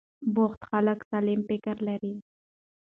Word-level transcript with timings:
بوخت 0.35 0.61
خلک 0.69 0.99
سالم 1.09 1.39
فکر 1.49 1.75
لري. 1.87 2.13